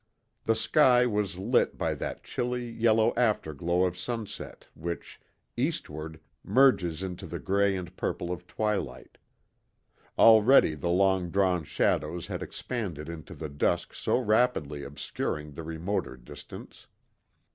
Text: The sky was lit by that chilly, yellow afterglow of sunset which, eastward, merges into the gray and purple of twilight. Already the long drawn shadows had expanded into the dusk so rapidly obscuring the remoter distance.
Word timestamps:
The 0.45 0.55
sky 0.55 1.05
was 1.05 1.37
lit 1.37 1.77
by 1.77 1.93
that 1.93 2.23
chilly, 2.23 2.67
yellow 2.71 3.13
afterglow 3.15 3.83
of 3.83 3.99
sunset 3.99 4.67
which, 4.73 5.21
eastward, 5.55 6.19
merges 6.43 7.03
into 7.03 7.27
the 7.27 7.37
gray 7.37 7.77
and 7.77 7.95
purple 7.95 8.31
of 8.31 8.47
twilight. 8.47 9.19
Already 10.17 10.73
the 10.73 10.89
long 10.89 11.29
drawn 11.29 11.63
shadows 11.65 12.25
had 12.25 12.41
expanded 12.41 13.09
into 13.09 13.35
the 13.35 13.47
dusk 13.47 13.93
so 13.93 14.17
rapidly 14.17 14.81
obscuring 14.83 15.51
the 15.51 15.61
remoter 15.63 16.17
distance. 16.17 16.87